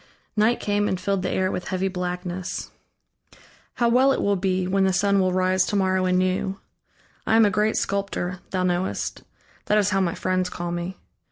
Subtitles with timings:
[0.35, 2.71] Night came, and filled the air with heavy blackness.
[3.75, 6.59] "How well it will be, when the sun will rise to morrow anew....
[7.27, 9.21] I am a great sculptor, thou knowest;
[9.65, 10.97] that is how my friends call me.